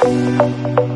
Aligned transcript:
Друзья, 0.00 0.87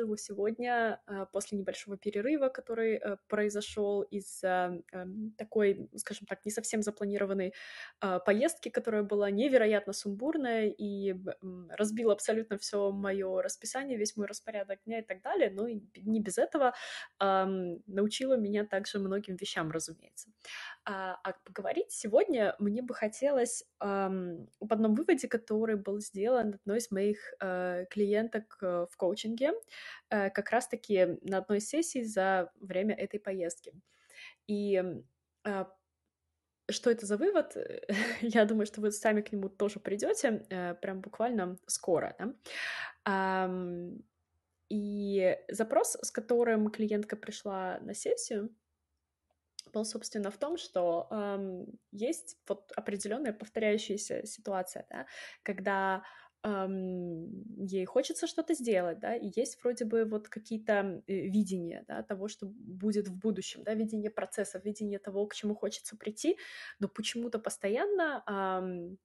его 0.00 0.16
сегодня 0.16 1.00
э, 1.06 1.26
после 1.32 1.58
небольшого 1.58 1.96
перерыва, 1.96 2.48
который 2.48 2.96
э, 2.96 3.16
произошел 3.28 4.02
из-за 4.02 4.82
эм, 4.92 5.32
такой, 5.36 5.88
скажем 5.96 6.26
так, 6.26 6.44
не 6.44 6.50
совсем 6.50 6.82
запланированной 6.82 7.54
э, 8.00 8.20
поездки, 8.24 8.68
которая 8.68 9.02
была 9.02 9.30
невероятно 9.30 9.92
сумбурная 9.92 10.66
и 10.66 11.14
разбила 11.70 12.12
абсолютно 12.12 12.58
все 12.58 12.90
мое 12.90 13.42
расписание, 13.42 13.98
весь 13.98 14.16
мой 14.16 14.26
распорядок 14.26 14.80
дня 14.84 15.00
и 15.00 15.02
так 15.02 15.22
далее, 15.22 15.50
но 15.50 15.68
не 15.68 16.20
без 16.20 16.38
этого 16.38 16.74
научила 17.18 18.36
меня 18.36 18.64
также 18.64 18.98
многим 18.98 19.36
вещам, 19.36 19.70
разумеется. 19.70 20.30
А, 20.84 21.18
а 21.22 21.32
поговорить 21.44 21.90
сегодня 21.90 22.54
мне 22.58 22.82
бы 22.82 22.94
хотелось 22.94 23.64
об 23.78 24.72
одном 24.72 24.94
выводе, 24.94 25.28
который 25.28 25.76
был 25.76 26.00
сделан 26.00 26.54
одной 26.54 26.78
из 26.78 26.90
моих 26.90 27.18
э, 27.40 27.84
клиенток 27.90 28.58
э, 28.62 28.86
в 28.90 28.96
коучинге, 28.96 29.48
э, 29.48 29.52
как 30.08 30.50
раз-таки 30.50 31.18
на 31.22 31.38
одной 31.38 31.60
сессии 31.60 32.02
за 32.02 32.50
время 32.60 32.94
этой 32.94 33.20
поездки. 33.20 33.72
И 34.46 34.82
э, 35.44 35.64
что 36.70 36.90
это 36.90 37.06
за 37.06 37.16
вывод? 37.16 37.56
Я 38.20 38.44
думаю, 38.44 38.66
что 38.66 38.80
вы 38.80 38.90
сами 38.92 39.20
к 39.20 39.32
нему 39.32 39.48
тоже 39.48 39.80
придете, 39.80 40.46
э, 40.50 40.74
прям 40.74 41.00
буквально 41.00 41.58
скоро. 41.66 42.16
Да? 42.18 43.48
И 44.70 45.38
запрос, 45.48 45.96
с 46.00 46.10
которым 46.10 46.70
клиентка 46.70 47.16
пришла 47.16 47.78
на 47.80 47.94
сессию, 47.94 48.54
был, 49.72 49.84
собственно, 49.84 50.30
в 50.30 50.38
том, 50.38 50.56
что 50.56 51.08
есть 51.92 52.38
вот 52.48 52.72
определенная 52.76 53.32
повторяющаяся 53.32 54.24
ситуация, 54.26 54.86
да, 54.88 55.06
когда 55.42 56.02
эм, 56.44 57.44
ей 57.66 57.84
хочется 57.86 58.26
что-то 58.26 58.54
сделать, 58.54 59.00
да, 59.00 59.16
и 59.16 59.30
есть 59.34 59.62
вроде 59.62 59.84
бы 59.84 60.04
вот 60.04 60.28
какие-то 60.28 61.02
э, 61.06 61.12
видения, 61.28 61.84
да, 61.88 62.02
того, 62.02 62.28
что 62.28 62.46
будет 62.46 63.08
в 63.08 63.18
будущем, 63.18 63.62
да, 63.64 63.74
видение 63.74 64.10
процесса, 64.10 64.60
видение 64.64 64.98
того, 64.98 65.26
к 65.26 65.34
чему 65.34 65.54
хочется 65.54 65.96
прийти, 65.96 66.38
но 66.80 66.88
почему-то 66.88 67.38
постоянно 67.38 68.22
эм, 68.28 68.98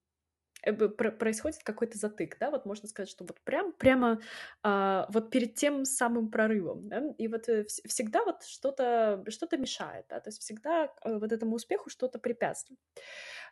происходит 0.62 1.62
какой-то 1.62 1.98
затык, 1.98 2.36
да, 2.38 2.50
вот 2.50 2.66
можно 2.66 2.88
сказать, 2.88 3.08
что 3.08 3.24
вот 3.24 3.40
прям, 3.42 3.72
прямо 3.72 4.20
а, 4.62 5.06
вот 5.10 5.30
перед 5.30 5.54
тем 5.54 5.84
самым 5.84 6.30
прорывом, 6.30 6.88
да, 6.88 7.02
и 7.18 7.28
вот 7.28 7.48
э, 7.48 7.66
всегда 7.86 8.24
вот 8.24 8.44
что-то 8.44 9.24
что 9.28 9.46
мешает, 9.56 10.06
да, 10.08 10.20
то 10.20 10.28
есть 10.28 10.40
всегда 10.40 10.92
э, 11.04 11.18
вот 11.18 11.32
этому 11.32 11.56
успеху 11.56 11.90
что-то 11.90 12.18
препятствует. 12.18 12.78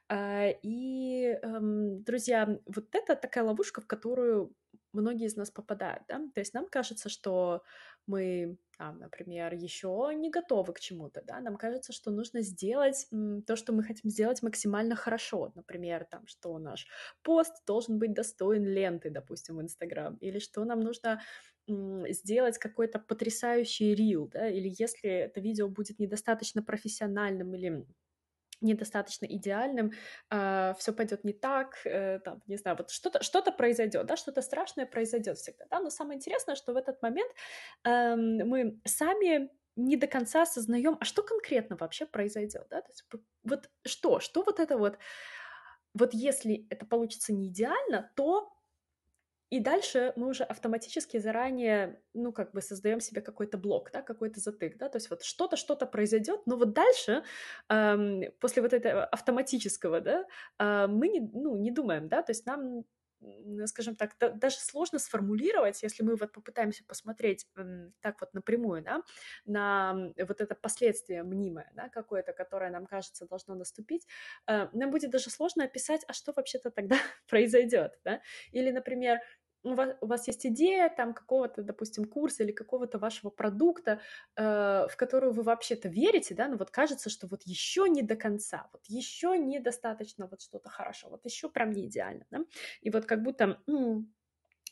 А, 0.08 0.48
и, 0.62 1.38
эм, 1.42 2.02
друзья, 2.02 2.58
вот 2.66 2.94
это 2.94 3.14
такая 3.14 3.44
ловушка, 3.44 3.80
в 3.80 3.86
которую 3.86 4.52
многие 4.92 5.26
из 5.26 5.36
нас 5.36 5.50
попадают, 5.50 6.04
да, 6.08 6.18
то 6.34 6.40
есть 6.40 6.54
нам 6.54 6.66
кажется, 6.68 7.08
что 7.08 7.62
мы, 8.06 8.58
там, 8.78 8.98
например, 8.98 9.52
еще 9.54 10.10
не 10.16 10.30
готовы 10.30 10.72
к 10.72 10.80
чему-то, 10.80 11.22
да, 11.22 11.40
нам 11.40 11.56
кажется, 11.56 11.92
что 11.92 12.10
нужно 12.10 12.40
сделать 12.42 13.06
то, 13.46 13.56
что 13.56 13.72
мы 13.72 13.82
хотим 13.82 14.10
сделать 14.10 14.42
максимально 14.42 14.96
хорошо, 14.96 15.52
например, 15.54 16.04
там, 16.10 16.26
что 16.26 16.58
наш 16.58 16.86
пост 17.22 17.54
должен 17.66 17.98
быть 17.98 18.14
достоин 18.14 18.64
ленты, 18.64 19.10
допустим, 19.10 19.56
в 19.56 19.62
Инстаграм, 19.62 20.16
или 20.16 20.38
что 20.38 20.64
нам 20.64 20.80
нужно 20.80 21.20
сделать 21.68 22.56
какой-то 22.58 22.98
потрясающий 22.98 23.94
рил, 23.94 24.28
да, 24.32 24.48
или 24.48 24.72
если 24.78 25.10
это 25.10 25.40
видео 25.40 25.68
будет 25.68 25.98
недостаточно 25.98 26.62
профессиональным 26.62 27.54
или 27.54 27.86
недостаточно 28.60 29.26
идеальным, 29.26 29.90
э, 29.90 29.92
а, 30.30 30.74
все 30.78 30.92
пойдет 30.92 31.24
не 31.24 31.32
так, 31.32 31.74
э, 31.84 32.18
там, 32.20 32.42
не 32.46 32.56
знаю, 32.56 32.76
вот 32.76 32.90
что-то 32.90 33.22
что 33.22 33.42
произойдет, 33.52 34.06
да, 34.06 34.16
что-то 34.16 34.42
страшное 34.42 34.86
произойдет 34.86 35.38
всегда, 35.38 35.66
да, 35.70 35.80
но 35.80 35.90
самое 35.90 36.16
интересное, 36.16 36.54
что 36.54 36.72
в 36.72 36.76
этот 36.76 37.00
момент 37.02 37.32
э, 37.84 38.16
мы 38.16 38.80
сами 38.84 39.50
не 39.76 39.96
до 39.96 40.06
конца 40.06 40.42
осознаем, 40.42 40.96
а 41.00 41.04
что 41.04 41.22
конкретно 41.22 41.76
вообще 41.76 42.06
произойдет, 42.06 42.66
да, 42.70 42.82
то 42.82 42.90
есть 42.90 43.04
вот 43.44 43.70
что, 43.86 44.20
что 44.20 44.42
вот 44.42 44.60
это 44.60 44.76
вот, 44.76 44.98
вот 45.94 46.14
если 46.14 46.66
это 46.70 46.84
получится 46.84 47.32
не 47.32 47.48
идеально, 47.48 48.10
то 48.16 48.52
и 49.50 49.60
дальше 49.60 50.12
мы 50.16 50.28
уже 50.28 50.44
автоматически 50.44 51.18
заранее, 51.18 52.02
ну, 52.14 52.32
как 52.32 52.52
бы 52.52 52.60
создаем 52.62 53.00
себе 53.00 53.20
какой-то 53.22 53.58
блок, 53.58 53.90
да, 53.92 54.02
какой-то 54.02 54.40
затык, 54.40 54.76
да, 54.78 54.88
то 54.88 54.96
есть 54.96 55.10
вот 55.10 55.22
что-то, 55.22 55.56
что-то 55.56 55.86
произойдет, 55.86 56.42
но 56.46 56.56
вот 56.56 56.72
дальше, 56.74 57.24
эм, 57.68 58.22
после 58.40 58.62
вот 58.62 58.72
этого 58.72 59.04
автоматического, 59.04 60.00
да, 60.00 60.26
э, 60.58 60.86
мы 60.88 61.08
не, 61.08 61.20
ну, 61.20 61.56
не 61.56 61.70
думаем, 61.70 62.08
да, 62.08 62.22
то 62.22 62.30
есть 62.30 62.46
нам 62.46 62.84
скажем 63.66 63.96
так, 63.96 64.14
да, 64.20 64.30
даже 64.30 64.58
сложно 64.58 64.98
сформулировать, 64.98 65.82
если 65.82 66.02
мы 66.02 66.16
вот 66.16 66.32
попытаемся 66.32 66.84
посмотреть 66.84 67.46
так 68.00 68.20
вот 68.20 68.32
напрямую, 68.32 68.82
да, 68.82 69.02
на 69.44 70.12
вот 70.16 70.40
это 70.40 70.54
последствие 70.54 71.22
мнимое, 71.24 71.70
да, 71.74 71.88
какое-то, 71.88 72.32
которое 72.32 72.70
нам 72.70 72.86
кажется 72.86 73.26
должно 73.26 73.54
наступить, 73.54 74.06
э, 74.46 74.68
нам 74.72 74.90
будет 74.90 75.10
даже 75.10 75.30
сложно 75.30 75.64
описать, 75.64 76.04
а 76.06 76.12
что 76.12 76.32
вообще-то 76.34 76.70
тогда 76.70 76.96
произойдет, 77.28 77.98
да, 78.04 78.20
или, 78.52 78.70
например, 78.70 79.18
у 79.64 79.74
вас, 79.74 79.96
у 80.00 80.06
вас 80.06 80.26
есть 80.28 80.46
идея 80.46 80.88
там 80.88 81.14
какого-то, 81.14 81.62
допустим, 81.62 82.04
курса 82.04 82.42
или 82.44 82.52
какого-то 82.52 82.98
вашего 82.98 83.30
продукта, 83.30 84.00
э, 84.36 84.42
в 84.88 84.96
которую 84.96 85.32
вы 85.32 85.42
вообще-то 85.42 85.88
верите, 85.88 86.34
да, 86.34 86.48
но 86.48 86.56
вот 86.56 86.70
кажется, 86.70 87.10
что 87.10 87.26
вот 87.26 87.42
еще 87.44 87.88
не 87.88 88.02
до 88.02 88.16
конца, 88.16 88.68
вот 88.72 88.82
еще 88.86 89.36
недостаточно 89.38 90.26
вот 90.28 90.40
что-то 90.42 90.68
хорошо, 90.70 91.08
вот 91.10 91.24
еще 91.24 91.48
прям 91.48 91.70
не 91.72 91.86
идеально, 91.86 92.26
да, 92.30 92.44
и 92.80 92.90
вот 92.90 93.06
как 93.06 93.22
будто 93.22 93.60
м- 93.66 94.14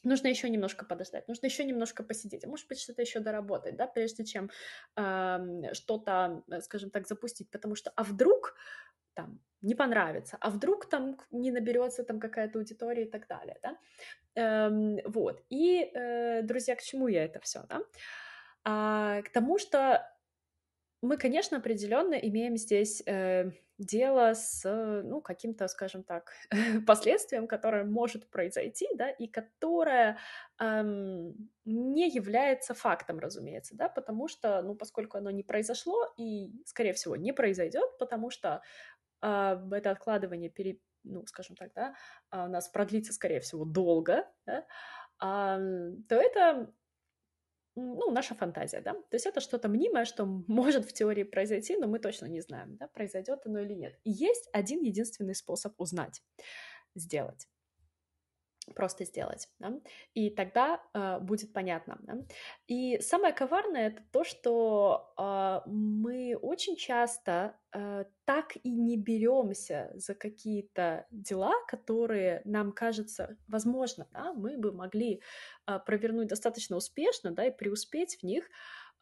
нужно 0.05 0.29
еще 0.29 0.49
немножко 0.51 0.85
подождать, 0.85 1.29
нужно 1.29 1.47
еще 1.47 1.65
немножко 1.65 2.05
посидеть, 2.05 2.45
а 2.45 2.49
может 2.49 2.69
быть 2.69 2.81
что-то 2.81 3.03
еще 3.03 3.21
доработать, 3.21 3.77
да, 3.77 3.87
прежде 3.87 4.25
чем 4.25 4.51
э, 4.97 5.73
что-то, 5.75 6.45
скажем 6.63 6.91
так, 6.91 7.07
запустить, 7.09 7.51
потому 7.51 7.75
что, 7.75 7.91
а 7.97 8.05
вдруг 8.05 8.55
там 9.15 9.41
не 9.67 9.75
понравится, 9.75 10.39
а 10.41 10.51
вдруг 10.51 10.89
там 10.89 11.19
не 11.31 11.51
наберется 11.51 12.05
там 12.05 12.21
какая-то 12.21 12.59
аудитория 12.59 13.05
и 13.05 13.11
так 13.11 13.27
далее, 13.29 13.59
да, 13.63 13.79
эм, 14.35 14.99
вот, 15.05 15.43
и, 15.51 15.91
э, 15.95 16.43
друзья, 16.43 16.77
к 16.77 16.83
чему 16.83 17.09
я 17.09 17.25
это 17.25 17.41
все, 17.41 17.65
да, 17.69 17.83
а, 18.65 19.23
к 19.23 19.31
тому, 19.31 19.59
что 19.59 20.03
мы, 21.03 21.17
конечно, 21.19 21.59
определенно 21.59 22.15
имеем 22.15 22.57
здесь 22.57 23.03
э, 23.07 23.51
дело 23.79 24.33
с, 24.35 24.63
ну, 25.05 25.21
каким-то, 25.21 25.69
скажем 25.69 26.03
так, 26.03 26.33
последствием, 26.87 27.47
которое 27.47 27.85
может 27.85 28.31
произойти, 28.31 28.89
да, 28.95 29.11
и 29.11 29.29
которое 29.29 30.19
эм, 30.59 31.51
не 31.65 32.09
является 32.09 32.75
фактом, 32.75 33.19
разумеется, 33.19 33.77
да, 33.77 33.89
потому 33.89 34.29
что, 34.29 34.63
ну, 34.63 34.75
поскольку 34.75 35.19
оно 35.19 35.31
не 35.31 35.43
произошло 35.43 36.07
и, 36.17 36.53
скорее 36.65 36.95
всего, 36.95 37.17
не 37.17 37.33
произойдет, 37.33 37.99
потому 37.99 38.31
что 38.31 38.63
это 39.21 39.91
откладывание, 39.91 40.51
пере, 40.51 40.81
ну, 41.05 41.27
скажем 41.27 41.57
так, 41.57 41.73
да, 41.75 41.95
а, 42.31 42.47
у 42.47 42.49
нас 42.49 42.69
продлится, 42.69 43.13
скорее 43.13 43.41
всего, 43.41 43.65
долго, 43.65 44.25
да, 44.47 44.67
а, 45.19 45.59
то 46.09 46.15
это 46.17 46.73
ну, 47.77 48.11
наша 48.11 48.35
фантазия, 48.35 48.81
да, 48.81 48.95
то 48.95 49.15
есть 49.15 49.27
это 49.27 49.41
что-то 49.41 49.69
мнимое, 49.69 50.05
что 50.05 50.25
может 50.49 50.85
в 50.85 50.93
теории 50.93 51.25
произойти, 51.25 51.77
но 51.77 51.87
мы 51.87 51.99
точно 51.99 52.27
не 52.27 52.41
знаем, 52.41 52.77
да, 52.77 52.89
произойдет 52.89 53.47
оно 53.47 53.61
или 53.61 53.75
нет. 53.75 53.99
И 54.05 54.11
есть 54.11 54.49
один 54.53 54.81
единственный 54.83 55.35
способ 55.35 55.75
узнать, 55.79 56.23
сделать 56.95 57.47
просто 58.75 59.05
сделать, 59.05 59.49
да? 59.59 59.73
и 60.15 60.31
тогда 60.31 60.83
э, 60.93 61.19
будет 61.21 61.53
понятно. 61.53 61.99
Да? 62.01 62.19
И 62.67 62.99
самое 63.01 63.33
коварное 63.33 63.89
это 63.89 64.03
то, 64.13 64.25
что 64.25 65.13
э, 65.17 65.61
мы 65.71 66.37
очень 66.37 66.77
часто 66.77 67.57
э, 67.73 68.05
так 68.25 68.57
и 68.63 68.71
не 68.71 68.97
беремся 68.97 69.93
за 69.95 70.15
какие-то 70.15 71.07
дела, 71.11 71.53
которые 71.69 72.43
нам 72.45 72.73
кажется, 72.73 73.37
возможно, 73.47 74.09
да, 74.13 74.33
мы 74.33 74.59
бы 74.59 74.73
могли 74.73 75.23
э, 75.67 75.79
провернуть 75.87 76.29
достаточно 76.29 76.77
успешно, 76.77 77.31
да, 77.31 77.47
и 77.47 77.57
преуспеть 77.57 78.19
в 78.21 78.23
них, 78.25 78.49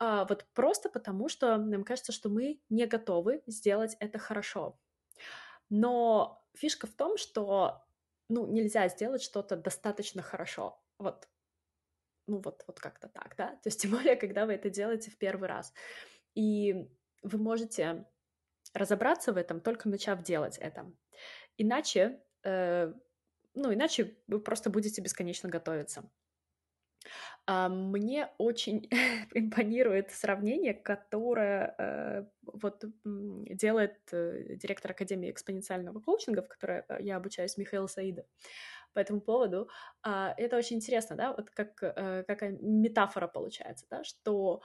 э, 0.00 0.26
вот 0.28 0.46
просто 0.52 0.90
потому, 0.90 1.28
что 1.28 1.56
нам 1.56 1.84
кажется, 1.84 2.12
что 2.12 2.28
мы 2.28 2.60
не 2.68 2.86
готовы 2.86 3.42
сделать 3.46 3.96
это 3.98 4.18
хорошо. 4.18 4.78
Но 5.70 6.44
фишка 6.54 6.86
в 6.86 6.92
том, 6.92 7.16
что 7.16 7.83
ну, 8.28 8.46
нельзя 8.46 8.88
сделать 8.88 9.22
что-то 9.22 9.56
достаточно 9.56 10.22
хорошо. 10.22 10.80
Вот. 10.98 11.28
Ну, 12.26 12.40
вот, 12.40 12.64
вот 12.66 12.80
как-то 12.80 13.08
так, 13.08 13.34
да? 13.36 13.48
То 13.56 13.66
есть, 13.66 13.82
тем 13.82 13.90
более, 13.90 14.16
когда 14.16 14.46
вы 14.46 14.54
это 14.54 14.70
делаете 14.70 15.10
в 15.10 15.18
первый 15.18 15.48
раз. 15.48 15.72
И 16.34 16.88
вы 17.22 17.38
можете 17.38 18.06
разобраться 18.72 19.32
в 19.32 19.36
этом, 19.36 19.60
только 19.60 19.88
начав 19.88 20.22
делать 20.22 20.58
это. 20.58 20.90
Иначе, 21.56 22.20
э, 22.42 22.92
ну, 23.54 23.72
иначе 23.72 24.16
вы 24.26 24.40
просто 24.40 24.70
будете 24.70 25.00
бесконечно 25.00 25.48
готовиться. 25.48 26.10
А, 27.46 27.68
мне 27.68 28.30
очень 28.38 28.88
импонирует 29.34 30.10
сравнение, 30.10 30.74
которое 30.74 31.74
э, 31.78 32.24
вот 32.42 32.84
делает 33.04 33.98
э, 34.12 34.56
директор 34.56 34.92
Академии 34.92 35.30
экспоненциального 35.30 36.00
коучинга, 36.00 36.42
в 36.42 36.48
которой 36.48 36.84
э, 36.88 36.98
я 37.00 37.16
обучаюсь, 37.16 37.56
Михаил 37.56 37.88
Саидов 37.88 38.26
по 38.92 38.98
этому 38.98 39.20
поводу. 39.20 39.68
А, 40.02 40.34
это 40.36 40.56
очень 40.56 40.76
интересно, 40.76 41.16
да, 41.16 41.32
вот 41.32 41.50
как 41.50 41.74
какая 41.74 42.56
метафора 42.60 43.26
получается, 43.26 43.86
да, 43.90 44.04
что 44.04 44.62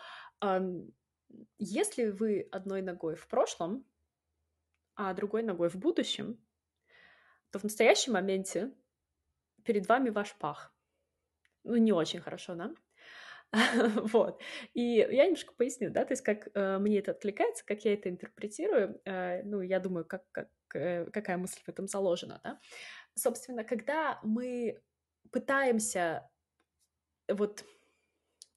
если 1.57 2.09
вы 2.09 2.47
одной 2.51 2.81
ногой 2.81 3.15
в 3.15 3.27
прошлом, 3.27 3.85
а 4.95 5.13
другой 5.13 5.43
ногой 5.43 5.69
в 5.69 5.75
будущем, 5.75 6.37
то 7.51 7.59
в 7.59 7.63
настоящем 7.63 8.13
моменте 8.13 8.71
перед 9.63 9.87
вами 9.87 10.09
ваш 10.09 10.35
пах 10.35 10.73
ну, 11.63 11.75
не 11.77 11.91
очень 11.91 12.21
хорошо, 12.21 12.55
да? 12.55 12.71
вот. 14.13 14.41
И 14.73 14.81
я 14.81 15.25
немножко 15.25 15.53
поясню, 15.53 15.89
да, 15.89 16.05
то 16.05 16.13
есть 16.13 16.21
как 16.21 16.49
э, 16.53 16.77
мне 16.77 16.99
это 16.99 17.11
откликается, 17.11 17.65
как 17.65 17.83
я 17.85 17.93
это 17.93 18.09
интерпретирую, 18.09 19.01
э, 19.05 19.43
ну, 19.43 19.61
я 19.61 19.79
думаю, 19.79 20.05
как, 20.05 20.23
как, 20.31 20.49
э, 20.75 21.05
какая 21.11 21.37
мысль 21.37 21.59
в 21.65 21.69
этом 21.69 21.87
заложена, 21.87 22.41
да. 22.43 22.59
Собственно, 23.15 23.63
когда 23.63 24.19
мы 24.23 24.79
пытаемся 25.31 26.29
вот 27.27 27.65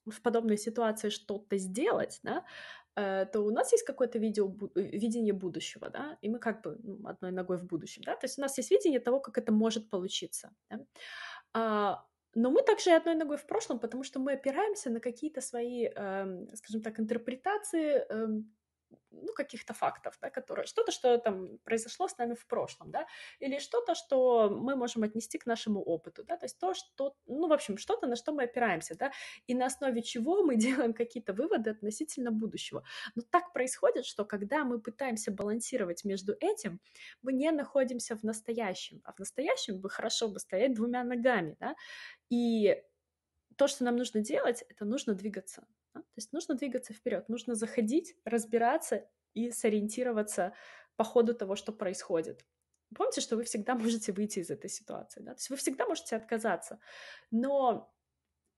в 0.05 0.21
подобной 0.21 0.57
ситуации 0.57 1.09
что-то 1.09 1.57
сделать, 1.57 2.19
да, 2.23 2.45
э, 2.95 3.25
то 3.25 3.41
у 3.41 3.49
нас 3.49 3.71
есть 3.71 3.85
какое-то 3.85 4.19
видео, 4.19 4.53
э, 4.75 4.81
видение 4.81 5.33
будущего, 5.33 5.89
да, 5.89 6.17
и 6.21 6.29
мы 6.29 6.39
как 6.39 6.61
бы 6.61 6.77
ну, 6.83 7.07
одной 7.07 7.31
ногой 7.31 7.57
в 7.57 7.65
будущем, 7.65 8.03
да, 8.05 8.15
то 8.15 8.25
есть 8.25 8.37
у 8.37 8.41
нас 8.41 8.57
есть 8.57 8.71
видение 8.71 8.99
того, 8.99 9.19
как 9.19 9.37
это 9.37 9.51
может 9.51 9.89
получиться, 9.89 10.53
да? 10.69 10.85
а, 11.53 12.05
но 12.35 12.49
мы 12.49 12.63
также 12.63 12.91
одной 12.91 13.15
ногой 13.15 13.37
в 13.37 13.45
прошлом, 13.45 13.79
потому 13.79 14.03
что 14.03 14.19
мы 14.19 14.33
опираемся 14.33 14.89
на 14.89 14.99
какие-то 14.99 15.41
свои, 15.41 15.85
э, 15.85 16.45
скажем 16.55 16.81
так, 16.81 16.99
интерпретации 16.99 18.05
э, 18.09 18.27
ну, 19.11 19.33
каких-то 19.33 19.73
фактов, 19.73 20.17
да, 20.21 20.29
которые, 20.29 20.65
что-то, 20.65 20.91
что 20.91 21.17
там 21.17 21.57
произошло 21.63 22.07
с 22.07 22.17
нами 22.17 22.33
в 22.33 22.45
прошлом, 22.47 22.91
да, 22.91 23.05
или 23.39 23.59
что-то, 23.59 23.95
что 23.95 24.49
мы 24.49 24.75
можем 24.75 25.03
отнести 25.03 25.37
к 25.37 25.45
нашему 25.45 25.81
опыту, 25.81 26.23
да, 26.23 26.37
то 26.37 26.45
есть 26.45 26.59
то, 26.59 26.73
что, 26.73 27.15
ну, 27.25 27.47
в 27.47 27.53
общем, 27.53 27.77
что-то, 27.77 28.07
на 28.07 28.15
что 28.15 28.31
мы 28.31 28.43
опираемся, 28.43 28.95
да, 28.95 29.11
и 29.47 29.55
на 29.55 29.65
основе 29.65 30.01
чего 30.01 30.43
мы 30.43 30.55
делаем 30.57 30.93
какие-то 30.93 31.33
выводы 31.33 31.69
относительно 31.69 32.31
будущего. 32.31 32.83
Но 33.15 33.21
так 33.29 33.53
происходит, 33.53 34.05
что 34.05 34.25
когда 34.25 34.63
мы 34.63 34.79
пытаемся 34.79 35.31
балансировать 35.31 36.05
между 36.05 36.35
этим, 36.39 36.79
мы 37.21 37.33
не 37.33 37.51
находимся 37.51 38.15
в 38.15 38.23
настоящем, 38.23 39.01
а 39.03 39.13
в 39.13 39.19
настоящем 39.19 39.79
бы 39.79 39.89
хорошо 39.89 40.27
бы 40.27 40.39
стоять 40.39 40.73
двумя 40.73 41.03
ногами, 41.03 41.55
да, 41.59 41.75
и 42.29 42.83
то, 43.57 43.67
что 43.67 43.83
нам 43.83 43.95
нужно 43.95 44.21
делать, 44.21 44.63
это 44.69 44.85
нужно 44.85 45.13
двигаться. 45.13 45.65
Да? 45.93 46.01
То 46.01 46.17
есть 46.17 46.33
нужно 46.33 46.55
двигаться 46.55 46.93
вперед, 46.93 47.29
нужно 47.29 47.55
заходить, 47.55 48.15
разбираться 48.25 49.07
и 49.33 49.51
сориентироваться 49.51 50.53
по 50.95 51.03
ходу 51.03 51.33
того, 51.33 51.55
что 51.55 51.71
происходит. 51.71 52.45
Помните, 52.95 53.21
что 53.21 53.35
вы 53.35 53.43
всегда 53.43 53.75
можете 53.75 54.11
выйти 54.11 54.39
из 54.39 54.49
этой 54.49 54.69
ситуации, 54.69 55.21
да? 55.21 55.33
То 55.33 55.39
есть 55.39 55.49
вы 55.49 55.55
всегда 55.55 55.85
можете 55.85 56.15
отказаться. 56.15 56.79
Но 57.31 57.93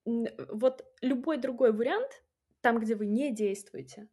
вот 0.06 0.86
любой 1.02 1.38
другой 1.38 1.72
вариант, 1.72 2.24
там, 2.62 2.80
где 2.80 2.96
вы 2.96 3.06
не 3.06 3.32
действуете, 3.32 4.10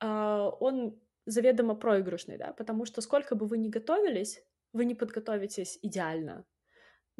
а, 0.00 0.48
он 0.60 1.00
заведомо 1.26 1.74
проигрышный, 1.74 2.36
да, 2.36 2.52
потому 2.52 2.84
что 2.84 3.00
сколько 3.00 3.34
бы 3.34 3.46
вы 3.46 3.58
ни 3.58 3.68
готовились, 3.68 4.42
вы 4.72 4.84
не 4.84 4.94
подготовитесь 4.94 5.78
идеально, 5.82 6.44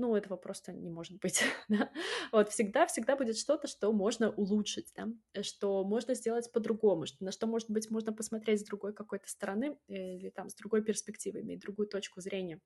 ну, 0.01 0.17
этого 0.17 0.37
просто 0.37 0.73
не 0.73 0.91
может 0.91 1.19
быть, 1.21 1.43
да? 1.69 1.91
Вот 2.33 2.49
всегда-всегда 2.49 3.17
будет 3.17 3.39
что-то, 3.39 3.69
что 3.69 3.93
можно 3.93 4.31
улучшить, 4.31 4.93
да? 4.97 5.09
Э, 5.35 5.43
что 5.43 5.85
можно 5.85 6.15
сделать 6.15 6.51
по-другому, 6.53 7.07
что, 7.07 7.25
на 7.25 7.33
что, 7.33 7.47
может 7.47 7.71
быть, 7.71 7.91
можно 7.91 8.13
посмотреть 8.13 8.61
с 8.61 8.65
другой 8.65 8.95
какой-то 8.95 9.29
стороны 9.29 9.79
или 9.89 10.31
там 10.31 10.49
с 10.49 10.55
другой 10.55 10.83
перспективы, 10.83 11.41
иметь 11.41 11.61
другую 11.61 11.89
точку 11.89 12.21
зрения. 12.21 12.61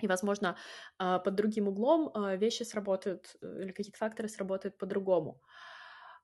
И, 0.00 0.06
возможно, 0.06 0.56
а, 0.98 1.18
под 1.18 1.34
другим 1.34 1.68
углом 1.68 2.10
а, 2.14 2.36
вещи 2.36 2.64
сработают 2.64 3.36
э, 3.40 3.62
или 3.62 3.72
какие-то 3.72 3.98
факторы 3.98 4.28
сработают 4.28 4.76
по-другому. 4.78 5.40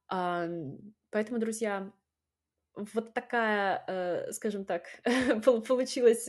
Поэтому, 0.09 1.39
друзья, 1.39 1.93
вот 2.75 3.15
такая, 3.15 3.85
э, 3.87 4.33
скажем 4.33 4.65
так, 4.65 4.85
получилась, 5.45 6.29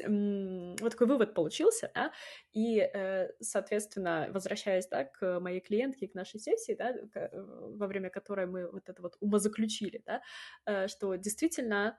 вот 0.81 0.91
такой 0.91 1.07
вывод 1.07 1.33
получился, 1.33 1.91
да, 1.93 2.11
и, 2.51 2.79
э, 2.79 3.29
соответственно, 3.39 4.27
возвращаясь, 4.31 4.87
да, 4.87 5.05
к 5.05 5.39
моей 5.39 5.59
клиентке, 5.59 6.07
к 6.07 6.15
нашей 6.15 6.39
сессии, 6.39 6.73
да, 6.73 6.91
э, 6.91 7.29
во 7.33 7.87
время 7.87 8.09
которой 8.09 8.47
мы 8.47 8.69
вот 8.69 8.89
это 8.89 9.01
вот 9.01 9.17
умозаключили, 9.19 10.03
да, 10.05 10.87
что 10.87 11.15
действительно 11.15 11.97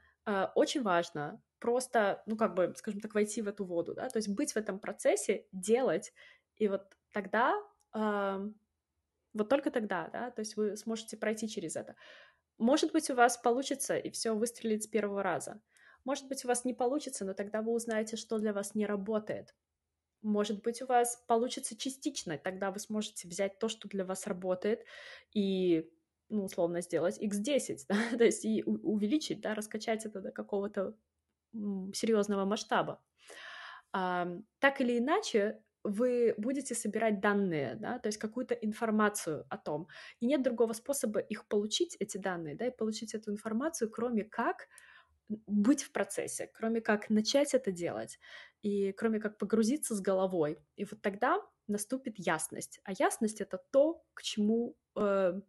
очень 0.54 0.82
важно 0.82 1.42
просто, 1.58 2.22
ну, 2.26 2.36
как 2.36 2.54
бы, 2.54 2.72
скажем 2.76 3.00
так, 3.00 3.14
войти 3.14 3.42
в 3.42 3.48
эту 3.48 3.64
воду, 3.64 3.94
да, 3.94 4.08
то 4.08 4.18
есть 4.18 4.28
быть 4.28 4.52
в 4.52 4.56
этом 4.56 4.78
процессе, 4.78 5.46
делать, 5.52 6.12
и 6.56 6.68
вот 6.68 6.96
тогда, 7.12 7.54
вот 9.34 9.48
только 9.48 9.70
тогда, 9.70 10.08
да, 10.12 10.30
то 10.30 10.40
есть 10.40 10.56
вы 10.56 10.76
сможете 10.76 11.16
пройти 11.16 11.48
через 11.48 11.76
это. 11.76 11.96
Может 12.58 12.92
быть, 12.92 13.10
у 13.10 13.14
вас 13.14 13.36
получится, 13.38 13.96
и 13.96 14.10
все 14.10 14.34
выстрелит 14.34 14.84
с 14.84 14.86
первого 14.86 15.22
раза. 15.22 15.60
Может 16.04 16.28
быть, 16.28 16.44
у 16.44 16.48
вас 16.48 16.64
не 16.64 16.74
получится, 16.74 17.24
но 17.24 17.34
тогда 17.34 17.62
вы 17.62 17.72
узнаете, 17.72 18.16
что 18.16 18.38
для 18.38 18.52
вас 18.52 18.74
не 18.74 18.86
работает. 18.86 19.54
Может 20.22 20.62
быть, 20.62 20.82
у 20.82 20.86
вас 20.86 21.22
получится 21.26 21.76
частично, 21.76 22.38
тогда 22.38 22.70
вы 22.70 22.78
сможете 22.78 23.26
взять 23.28 23.58
то, 23.58 23.68
что 23.68 23.88
для 23.88 24.04
вас 24.04 24.26
работает, 24.26 24.84
и, 25.32 25.90
ну, 26.28 26.44
условно, 26.44 26.80
сделать 26.80 27.20
x10, 27.20 27.78
да? 27.88 28.16
то 28.16 28.24
есть 28.24 28.44
и 28.44 28.62
увеличить, 28.64 29.40
да, 29.40 29.54
раскачать 29.54 30.06
это 30.06 30.20
до 30.20 30.30
какого-то 30.30 30.94
серьезного 31.52 32.44
масштаба. 32.44 33.02
А, 33.92 34.28
так 34.58 34.80
или 34.80 34.98
иначе, 34.98 35.62
вы 35.84 36.34
будете 36.38 36.74
собирать 36.74 37.20
данные, 37.20 37.76
да, 37.76 37.98
то 37.98 38.08
есть 38.08 38.18
какую-то 38.18 38.54
информацию 38.54 39.46
о 39.48 39.58
том. 39.58 39.88
И 40.20 40.26
нет 40.26 40.42
другого 40.42 40.72
способа 40.72 41.20
их 41.20 41.46
получить, 41.46 41.96
эти 41.98 42.18
данные, 42.18 42.54
да, 42.54 42.66
и 42.66 42.76
получить 42.76 43.14
эту 43.14 43.32
информацию, 43.32 43.90
кроме 43.90 44.24
как 44.24 44.68
быть 45.28 45.82
в 45.82 45.92
процессе, 45.92 46.50
кроме 46.52 46.80
как 46.80 47.10
начать 47.10 47.54
это 47.54 47.72
делать, 47.72 48.18
и 48.62 48.92
кроме 48.92 49.18
как 49.20 49.38
погрузиться 49.38 49.94
с 49.94 50.00
головой. 50.00 50.58
И 50.76 50.84
вот 50.84 51.00
тогда 51.00 51.40
наступит 51.66 52.18
ясность. 52.18 52.80
А 52.84 52.92
ясность— 52.92 53.40
это 53.40 53.58
то, 53.70 54.04
к 54.14 54.22
чему 54.22 54.76
э, 54.96 55.40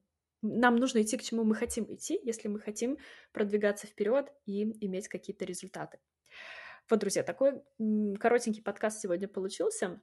нам 0.41 0.75
нужно 0.75 1.01
идти, 1.01 1.17
к 1.17 1.23
чему 1.23 1.43
мы 1.43 1.55
хотим 1.55 1.85
идти, 1.93 2.19
если 2.23 2.47
мы 2.47 2.59
хотим 2.59 2.97
продвигаться 3.31 3.87
вперед 3.87 4.31
и 4.45 4.63
иметь 4.85 5.07
какие-то 5.07 5.45
результаты. 5.45 5.99
Вот, 6.89 6.99
друзья, 6.99 7.23
такой 7.23 7.61
коротенький 8.19 8.61
подкаст 8.61 9.01
сегодня 9.01 9.27
получился. 9.27 10.01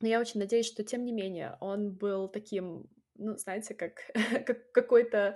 Но 0.00 0.08
я 0.08 0.20
очень 0.20 0.40
надеюсь, 0.40 0.66
что, 0.66 0.82
тем 0.82 1.04
не 1.04 1.12
менее, 1.12 1.56
он 1.60 1.92
был 1.92 2.28
таким, 2.28 2.86
ну, 3.16 3.36
знаете, 3.36 3.74
как, 3.74 4.00
как 4.46 4.72
какой-то 4.72 5.34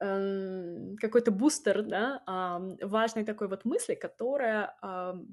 эм, 0.00 0.96
какой-то 1.00 1.30
бустер, 1.30 1.82
да, 1.82 2.22
важной 2.82 3.24
такой 3.24 3.48
вот 3.48 3.64
мысли, 3.64 3.94
которая 3.94 4.74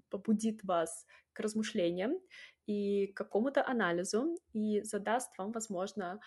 побудит 0.09 0.63
вас 0.63 1.05
к 1.33 1.39
размышлениям 1.39 2.19
и 2.65 3.07
к 3.07 3.17
какому-то 3.17 3.65
анализу 3.65 4.37
и 4.53 4.81
задаст 4.81 5.37
вам, 5.37 5.51
возможно, 5.51 6.19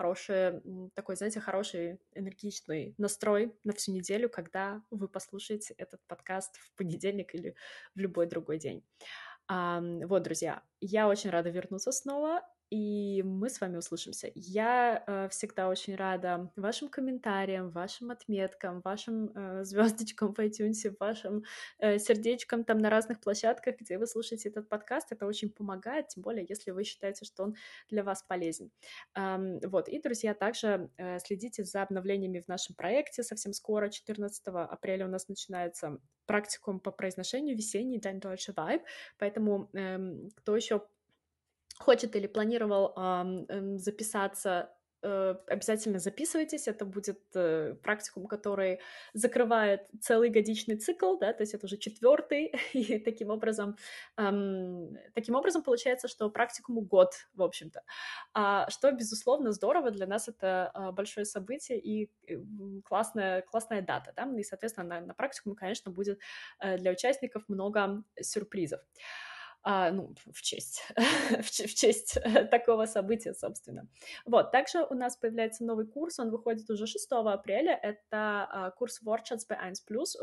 хороший, 0.00 0.62
такой, 0.94 1.16
знаете, 1.16 1.40
хороший 1.40 1.98
энергичный 2.14 2.94
настрой 2.96 3.52
на 3.64 3.72
всю 3.72 3.92
неделю, 3.92 4.30
когда 4.30 4.82
вы 4.90 5.08
послушаете 5.08 5.74
этот 5.76 6.00
подкаст 6.06 6.56
в 6.56 6.74
понедельник 6.76 7.34
или 7.34 7.54
в 7.94 7.98
любой 7.98 8.26
другой 8.26 8.58
день. 8.58 8.82
Вот, 9.50 10.22
друзья, 10.22 10.62
я 10.80 11.08
очень 11.08 11.30
рада 11.30 11.50
вернуться 11.50 11.90
снова 11.90 12.42
и 12.70 13.22
мы 13.24 13.50
с 13.50 13.60
вами 13.60 13.76
услышимся. 13.76 14.30
Я 14.34 15.02
э, 15.06 15.28
всегда 15.28 15.68
очень 15.68 15.96
рада 15.96 16.50
вашим 16.54 16.88
комментариям, 16.88 17.70
вашим 17.70 18.12
отметкам, 18.12 18.80
вашим 18.84 19.32
э, 19.34 19.64
звездочкам 19.64 20.32
в 20.32 20.38
iTunes, 20.38 20.94
вашим 21.00 21.42
э, 21.78 21.98
сердечкам 21.98 22.64
там 22.64 22.78
на 22.78 22.88
разных 22.88 23.20
площадках, 23.20 23.76
где 23.80 23.98
вы 23.98 24.06
слушаете 24.06 24.48
этот 24.50 24.68
подкаст. 24.68 25.10
Это 25.10 25.26
очень 25.26 25.50
помогает, 25.50 26.08
тем 26.08 26.22
более, 26.22 26.46
если 26.48 26.70
вы 26.70 26.84
считаете, 26.84 27.24
что 27.24 27.42
он 27.42 27.56
для 27.88 28.04
вас 28.04 28.22
полезен. 28.22 28.70
Эм, 29.16 29.58
вот, 29.64 29.88
и, 29.88 30.00
друзья, 30.00 30.32
также 30.34 30.90
э, 30.96 31.18
следите 31.18 31.64
за 31.64 31.82
обновлениями 31.82 32.38
в 32.38 32.46
нашем 32.46 32.76
проекте. 32.76 33.24
Совсем 33.24 33.52
скоро, 33.52 33.88
14 33.88 34.46
апреля, 34.46 35.06
у 35.06 35.10
нас 35.10 35.28
начинается 35.28 35.98
практикум 36.26 36.78
по 36.78 36.92
произношению 36.92 37.56
весенний 37.56 37.98
Dein 37.98 38.20
Deutsche 38.20 38.54
Vibe, 38.54 38.82
поэтому 39.18 39.68
эм, 39.72 40.30
кто 40.36 40.54
еще 40.54 40.86
хочет 41.80 42.14
или 42.16 42.26
планировал 42.26 42.92
э, 42.96 43.76
записаться 43.78 44.70
э, 45.02 45.34
обязательно 45.46 45.98
записывайтесь. 45.98 46.68
Это 46.68 46.84
будет 46.84 47.20
э, 47.34 47.74
практикум, 47.82 48.26
который 48.26 48.80
закрывает 49.14 49.88
целый 50.00 50.28
годичный 50.28 50.76
цикл, 50.76 51.16
да, 51.16 51.32
то 51.32 51.42
есть 51.42 51.54
это 51.54 51.66
уже 51.66 51.78
четвертый, 51.78 52.52
и 52.74 52.98
таким 52.98 53.30
образом, 53.30 53.76
эм, 54.18 54.98
таким 55.14 55.36
образом 55.36 55.62
получается, 55.62 56.06
что 56.06 56.28
практикуму 56.28 56.82
год, 56.82 57.14
в 57.34 57.42
общем-то. 57.42 57.82
А, 58.34 58.68
что, 58.68 58.92
безусловно, 58.92 59.52
здорово, 59.52 59.90
для 59.90 60.06
нас 60.06 60.28
это 60.28 60.70
а, 60.74 60.92
большое 60.92 61.24
событие 61.24 61.80
и 61.80 62.10
э, 62.28 62.36
классная, 62.84 63.40
классная 63.40 63.80
дата, 63.80 64.12
да, 64.14 64.30
и, 64.38 64.42
соответственно, 64.42 64.86
на, 64.86 65.06
на 65.06 65.14
практикуме, 65.14 65.56
конечно, 65.56 65.90
будет 65.90 66.20
для 66.60 66.92
участников 66.92 67.48
много 67.48 68.04
сюрпризов 68.20 68.80
а, 69.62 69.90
ну, 69.90 70.14
в 70.32 70.42
честь, 70.42 70.82
в, 71.42 71.50
честь 71.50 72.18
такого 72.50 72.86
события, 72.86 73.34
собственно. 73.34 73.88
Вот, 74.24 74.52
также 74.52 74.84
у 74.84 74.94
нас 74.94 75.16
появляется 75.16 75.64
новый 75.64 75.86
курс, 75.86 76.18
он 76.18 76.30
выходит 76.30 76.68
уже 76.70 76.86
6 76.86 77.08
апреля, 77.10 77.78
это 77.82 78.48
а, 78.50 78.70
курс 78.70 79.00
Workshops 79.04 79.46
B1+, 79.48 79.74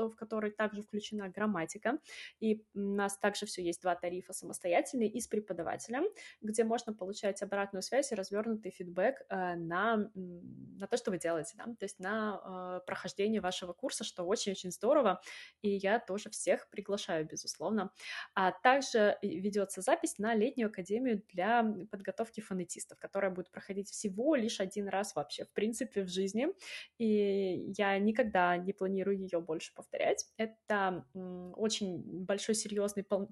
в 0.09 0.15
который 0.15 0.51
также 0.51 0.81
включена 0.81 1.29
грамматика, 1.29 1.99
и 2.39 2.65
у 2.73 2.79
нас 2.79 3.17
также 3.17 3.45
все 3.45 3.61
есть 3.61 3.81
два 3.81 3.95
тарифа 3.95 4.33
самостоятельные 4.33 5.09
и 5.09 5.19
с 5.19 5.27
преподавателем, 5.27 6.05
где 6.41 6.63
можно 6.63 6.93
получать 6.93 7.41
обратную 7.43 7.83
связь 7.83 8.11
и 8.11 8.15
развернутый 8.15 8.71
фидбэк 8.71 9.23
а, 9.29 9.55
на, 9.55 10.09
на 10.15 10.87
то, 10.87 10.97
что 10.97 11.11
вы 11.11 11.19
делаете, 11.19 11.53
да? 11.57 11.65
то 11.65 11.83
есть 11.83 11.99
на 11.99 12.39
а, 12.43 12.79
прохождение 12.79 13.41
вашего 13.41 13.73
курса, 13.73 14.03
что 14.03 14.23
очень-очень 14.23 14.71
здорово, 14.71 15.21
и 15.61 15.69
я 15.69 15.99
тоже 15.99 16.29
всех 16.31 16.69
приглашаю, 16.69 17.27
безусловно. 17.27 17.91
А 18.33 18.51
также 18.51 19.17
ведется 19.27 19.81
запись 19.81 20.17
на 20.17 20.33
летнюю 20.35 20.67
академию 20.69 21.23
для 21.33 21.63
подготовки 21.91 22.41
фонетистов, 22.41 22.99
которая 22.99 23.31
будет 23.31 23.51
проходить 23.51 23.89
всего 23.89 24.35
лишь 24.35 24.59
один 24.59 24.87
раз 24.87 25.15
вообще, 25.15 25.45
в 25.45 25.51
принципе, 25.51 26.03
в 26.03 26.09
жизни. 26.09 26.47
И 26.97 27.71
я 27.77 27.97
никогда 27.99 28.57
не 28.57 28.73
планирую 28.73 29.19
ее 29.19 29.39
больше 29.39 29.73
повторять. 29.73 30.25
Это 30.37 31.05
очень 31.55 32.01
большой, 32.03 32.55
серьезный, 32.55 33.03
пол 33.03 33.29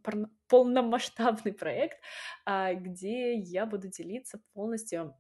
полномасштабный 0.48 1.54
проект, 1.54 2.00
а, 2.46 2.74
где 2.74 3.36
я 3.36 3.66
буду 3.66 3.88
делиться 3.88 4.42
полностью 4.54 5.16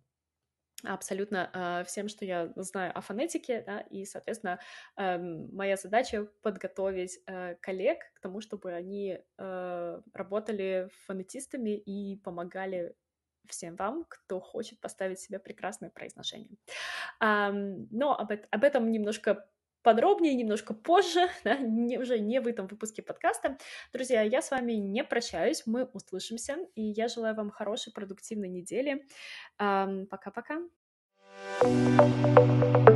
абсолютно 0.87 1.49
э, 1.53 1.83
всем, 1.85 2.07
что 2.07 2.25
я 2.25 2.51
знаю 2.55 2.91
о 2.97 3.01
фонетике, 3.01 3.63
да, 3.65 3.81
и, 3.81 4.05
соответственно, 4.05 4.59
э, 4.97 5.17
моя 5.17 5.75
задача 5.77 6.25
подготовить 6.41 7.19
э, 7.27 7.55
коллег 7.61 7.99
к 8.13 8.19
тому, 8.19 8.41
чтобы 8.41 8.73
они 8.73 9.19
э, 9.37 10.01
работали 10.13 10.89
фонетистами 11.05 11.71
и 11.71 12.17
помогали 12.17 12.95
всем 13.47 13.75
вам, 13.75 14.05
кто 14.09 14.39
хочет 14.39 14.79
поставить 14.79 15.19
себе 15.19 15.37
прекрасное 15.39 15.91
произношение. 15.91 16.57
Но 17.19 18.17
об, 18.17 18.31
об 18.31 18.63
этом 18.63 18.89
немножко 18.89 19.47
подробнее, 19.85 20.33
немножко 20.33 20.73
позже, 20.73 21.29
да, 21.45 21.55
не, 21.57 21.99
уже 21.99 22.19
не 22.19 22.41
в 22.41 22.47
этом 22.47 22.67
выпуске 22.67 23.01
подкаста. 23.01 23.57
Друзья, 23.93 24.21
я 24.23 24.41
с 24.41 24.51
вами 24.51 24.73
не 24.73 25.03
прощаюсь, 25.03 25.63
мы 25.67 25.85
услышимся, 25.85 26.57
и 26.73 26.81
я 26.81 27.07
желаю 27.07 27.35
вам 27.35 27.51
хорошей, 27.51 27.93
продуктивной 27.93 28.49
недели. 28.49 29.05
Пока-пока. 29.57 30.61
Um, 31.61 32.94